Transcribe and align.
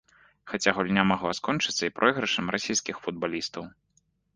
Хаця 0.53 0.73
гульня 0.77 1.03
магла 1.11 1.33
скончыцца 1.41 1.83
і 1.85 1.95
пройгрышам 2.01 2.45
расійскіх 2.59 2.95
футбалістаў. 3.09 3.75